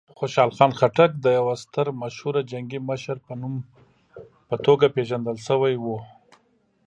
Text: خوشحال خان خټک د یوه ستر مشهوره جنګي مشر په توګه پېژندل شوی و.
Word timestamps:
خوشحال 0.17 0.51
خان 0.57 0.71
خټک 0.79 1.11
د 1.19 1.25
یوه 1.37 1.53
ستر 1.63 1.87
مشهوره 2.01 2.41
جنګي 2.51 2.79
مشر 2.89 3.15
په 4.49 4.55
توګه 4.65 4.85
پېژندل 4.95 5.37
شوی 5.47 5.75
و. 5.83 5.85